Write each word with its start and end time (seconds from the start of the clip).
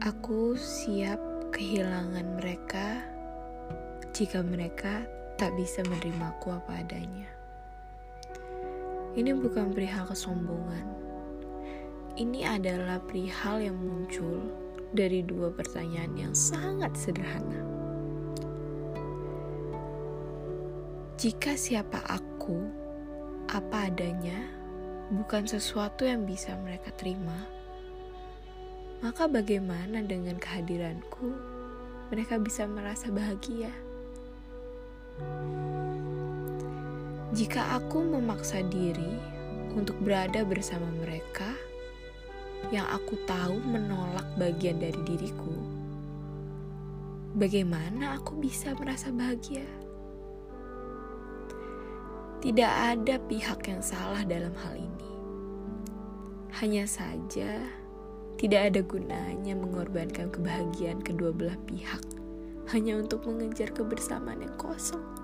Aku 0.00 0.56
siap 0.56 1.20
kehilangan 1.52 2.40
mereka 2.40 3.04
jika 4.16 4.40
mereka 4.40 5.04
tak 5.36 5.52
bisa 5.60 5.84
menerimaku 5.84 6.56
apa 6.56 6.80
adanya. 6.80 7.28
Ini 9.12 9.36
bukan 9.36 9.76
perihal 9.76 10.08
kesombongan. 10.08 10.88
Ini 12.16 12.48
adalah 12.48 12.96
perihal 13.04 13.60
yang 13.60 13.76
muncul 13.76 14.48
dari 14.96 15.20
dua 15.20 15.52
pertanyaan 15.52 16.16
yang 16.16 16.32
sangat 16.32 16.96
sederhana. 16.96 17.60
Jika 21.20 21.52
siapa 21.60 22.00
aku, 22.08 22.56
apa 23.52 23.92
adanya, 23.92 24.48
bukan 25.12 25.44
sesuatu 25.44 26.08
yang 26.08 26.24
bisa 26.24 26.56
mereka 26.56 26.88
terima 26.96 27.59
maka 29.00 29.24
bagaimana 29.24 30.04
dengan 30.04 30.36
kehadiranku 30.36 31.32
mereka 32.12 32.36
bisa 32.36 32.68
merasa 32.68 33.08
bahagia? 33.08 33.72
Jika 37.32 37.80
aku 37.80 38.04
memaksa 38.04 38.60
diri 38.68 39.16
untuk 39.72 39.96
berada 40.04 40.44
bersama 40.44 40.84
mereka 41.00 41.48
yang 42.68 42.84
aku 42.92 43.16
tahu 43.24 43.56
menolak 43.64 44.26
bagian 44.36 44.76
dari 44.76 45.00
diriku, 45.08 45.56
bagaimana 47.40 48.20
aku 48.20 48.36
bisa 48.36 48.76
merasa 48.76 49.08
bahagia? 49.08 49.64
Tidak 52.44 52.72
ada 52.72 53.16
pihak 53.16 53.64
yang 53.64 53.80
salah 53.80 54.24
dalam 54.28 54.52
hal 54.60 54.76
ini. 54.76 55.12
Hanya 56.56 56.84
saja, 56.84 57.62
tidak 58.40 58.72
ada 58.72 58.80
gunanya 58.80 59.52
mengorbankan 59.52 60.32
kebahagiaan 60.32 61.04
kedua 61.04 61.28
belah 61.28 61.60
pihak 61.68 62.00
hanya 62.72 62.96
untuk 62.96 63.28
mengejar 63.28 63.68
kebersamaan 63.76 64.40
yang 64.40 64.56
kosong. 64.56 65.19